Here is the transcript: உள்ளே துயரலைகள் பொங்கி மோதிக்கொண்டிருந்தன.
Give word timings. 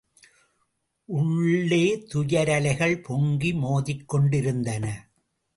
உள்ளே 1.09 1.83
துயரலைகள் 2.13 3.03
பொங்கி 3.03 3.51
மோதிக்கொண்டிருந்தன. 3.53 4.85